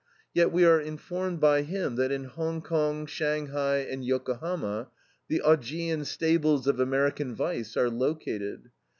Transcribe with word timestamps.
Yet 0.33 0.51
we 0.51 0.65
are 0.65 0.81
informed 0.81 1.39
by 1.39 1.61
him 1.61 1.95
that 1.97 2.11
in 2.11 2.23
Hong 2.23 2.63
Kong, 2.63 3.05
Shanghai, 3.05 3.81
and 3.87 4.03
Yokohama, 4.03 4.89
the 5.27 5.43
Augean 5.43 6.05
stables 6.05 6.65
of 6.65 6.79
American 6.79 7.35
vice 7.35 7.77
are 7.77 7.87
located. 7.91 8.71